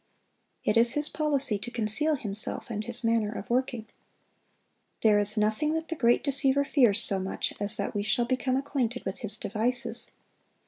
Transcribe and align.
It 0.63 0.77
is 0.77 0.93
his 0.93 1.09
policy 1.09 1.59
to 1.59 1.69
conceal 1.69 2.15
himself 2.15 2.71
and 2.71 2.83
his 2.83 3.03
manner 3.03 3.31
of 3.31 3.47
working. 3.51 3.85
There 5.03 5.19
is 5.19 5.37
nothing 5.37 5.73
that 5.73 5.89
the 5.89 5.95
great 5.95 6.23
deceiver 6.23 6.65
fears 6.65 6.99
so 6.99 7.19
much 7.19 7.53
as 7.59 7.77
that 7.77 7.93
we 7.93 8.01
shall 8.01 8.25
become 8.25 8.57
acquainted 8.57 9.05
with 9.05 9.19
his 9.19 9.37
devices. 9.37 10.09